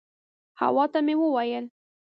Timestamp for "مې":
1.05-1.15